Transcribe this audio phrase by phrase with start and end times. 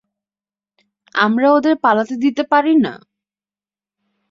[1.15, 2.93] আমরা ওদের পালাতে দিতে পারি না!